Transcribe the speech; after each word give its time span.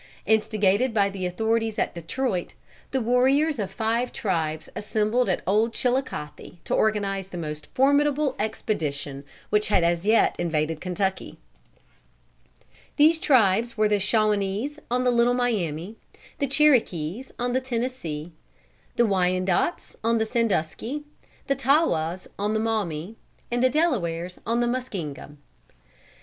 Instigated 0.25 0.95
by 0.95 1.11
the 1.11 1.27
authorities 1.27 1.77
at 1.77 1.93
Detroit, 1.93 2.55
the 2.89 2.99
warriors 2.99 3.59
of 3.59 3.69
five 3.69 4.11
tribes 4.11 4.67
assembled 4.75 5.29
at 5.29 5.43
Old 5.45 5.73
Chilicothe 5.73 6.55
to 6.63 6.73
organize 6.73 7.27
the 7.27 7.37
most 7.37 7.67
formidable 7.75 8.35
expedition 8.39 9.23
which 9.51 9.67
had 9.67 9.83
as 9.83 10.03
yet 10.03 10.35
invaded 10.39 10.81
Kentucky. 10.81 11.37
These 12.95 13.19
tribes 13.19 13.77
were 13.77 13.87
the 13.87 13.99
Shawanese 13.99 14.79
on 14.89 15.03
the 15.03 15.11
Little 15.11 15.35
Miami, 15.35 15.97
the 16.39 16.47
Cherokees 16.47 17.31
on 17.37 17.53
the 17.53 17.61
Tennessee, 17.61 18.31
the 18.95 19.05
Wyandotts 19.05 19.95
on 20.03 20.17
the 20.17 20.25
Sandusky, 20.25 21.03
the 21.45 21.53
Tawas 21.55 22.27
on 22.39 22.55
the 22.55 22.59
Maumee, 22.59 23.17
and 23.51 23.63
the 23.63 23.69
Delawares 23.69 24.41
on 24.47 24.61
the 24.61 24.67
Muskingum. 24.67 25.37